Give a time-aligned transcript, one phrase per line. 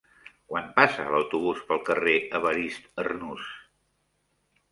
[0.51, 3.47] Quan passa l'autobús pel carrer Evarist Arnús?